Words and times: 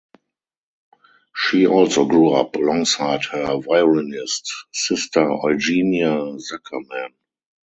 She 1.35 1.67
also 1.67 2.05
grew 2.05 2.29
up 2.31 2.55
alongside 2.55 3.23
her 3.25 3.57
violinist 3.59 4.51
sister 4.73 5.29
Eugenia 5.43 6.37
Zukerman. 6.39 7.13